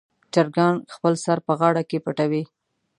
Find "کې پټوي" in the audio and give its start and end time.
1.89-2.43